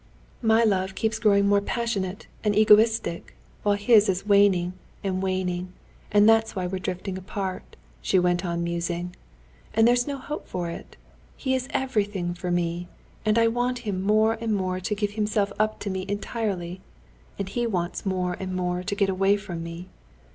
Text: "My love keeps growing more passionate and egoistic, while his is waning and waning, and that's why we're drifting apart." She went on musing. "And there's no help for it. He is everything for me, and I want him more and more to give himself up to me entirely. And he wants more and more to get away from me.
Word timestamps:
"My 0.41 0.63
love 0.63 0.95
keeps 0.95 1.19
growing 1.19 1.47
more 1.47 1.61
passionate 1.61 2.25
and 2.43 2.55
egoistic, 2.55 3.35
while 3.61 3.75
his 3.75 4.09
is 4.09 4.25
waning 4.25 4.73
and 5.03 5.21
waning, 5.21 5.73
and 6.11 6.27
that's 6.27 6.55
why 6.55 6.65
we're 6.65 6.79
drifting 6.79 7.19
apart." 7.19 7.75
She 8.01 8.17
went 8.17 8.43
on 8.43 8.63
musing. 8.63 9.15
"And 9.75 9.87
there's 9.87 10.07
no 10.07 10.17
help 10.17 10.47
for 10.47 10.71
it. 10.71 10.97
He 11.37 11.53
is 11.53 11.67
everything 11.69 12.33
for 12.33 12.49
me, 12.49 12.87
and 13.27 13.37
I 13.37 13.47
want 13.47 13.77
him 13.85 14.01
more 14.01 14.39
and 14.41 14.55
more 14.55 14.79
to 14.79 14.95
give 14.95 15.11
himself 15.11 15.53
up 15.59 15.79
to 15.81 15.91
me 15.91 16.05
entirely. 16.09 16.81
And 17.37 17.47
he 17.47 17.67
wants 17.67 18.03
more 18.03 18.35
and 18.39 18.55
more 18.55 18.81
to 18.81 18.95
get 18.95 19.07
away 19.07 19.37
from 19.37 19.61
me. 19.63 19.87